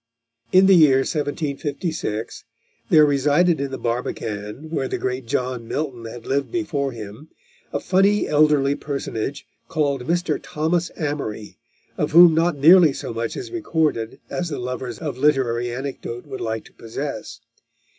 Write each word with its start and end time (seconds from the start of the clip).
]In 0.51 0.65
the 0.65 0.73
year 0.73 1.01
1756, 1.01 2.45
there 2.89 3.05
resided 3.05 3.61
in 3.61 3.69
the 3.69 3.77
Barbican, 3.77 4.71
where 4.71 4.87
the 4.87 4.97
great 4.97 5.27
John 5.27 5.67
Milton 5.67 6.05
had 6.05 6.25
lived 6.25 6.51
before 6.51 6.91
him, 6.91 7.27
a 7.71 7.79
funny 7.79 8.27
elderly 8.27 8.73
personage 8.73 9.45
called 9.67 10.07
Mr. 10.07 10.39
Thomas 10.41 10.89
Amory, 10.97 11.59
of 11.99 12.13
whom 12.13 12.33
not 12.33 12.57
nearly 12.57 12.93
so 12.93 13.13
much 13.13 13.37
is 13.37 13.51
recorded 13.51 14.19
as 14.27 14.49
the 14.49 14.57
lovers 14.57 14.97
of 14.97 15.19
literary 15.19 15.71
anecdote 15.71 16.25
would 16.25 16.41
like 16.41 16.65
to 16.65 16.73
possess. 16.73 17.39